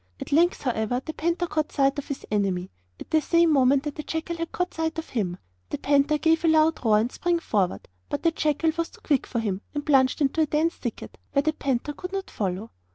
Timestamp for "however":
0.63-0.99